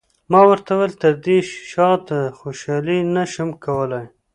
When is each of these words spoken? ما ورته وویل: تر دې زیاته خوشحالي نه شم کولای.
ما 0.31 0.41
ورته 0.49 0.71
وویل: 0.75 0.93
تر 1.03 1.13
دې 1.25 1.37
زیاته 1.71 2.17
خوشحالي 2.39 2.99
نه 3.15 3.23
شم 3.31 3.49
کولای. 3.65 4.05